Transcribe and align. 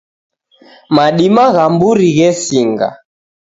Madima 0.95 1.45
gha 1.53 1.65
mburi 1.73 2.07
ghesinga 2.17 2.87